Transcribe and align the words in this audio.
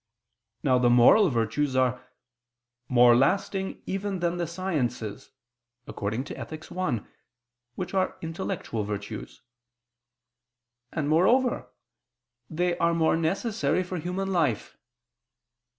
Now 0.63 0.79
the 0.79 0.89
moral 0.89 1.29
virtues 1.29 1.75
are 1.75 2.03
"more 2.89 3.15
lasting 3.15 3.83
even 3.85 4.17
than 4.17 4.37
the 4.37 4.47
sciences" 4.47 5.29
(Ethic. 5.87 6.71
i) 6.71 6.99
which 7.75 7.93
are 7.93 8.17
intellectual 8.19 8.83
virtues: 8.83 9.43
and, 10.91 11.07
moreover, 11.07 11.67
they 12.49 12.75
are 12.79 12.95
more 12.95 13.15
necessary 13.15 13.83
for 13.83 13.99
human 13.99 14.33
life. 14.33 14.75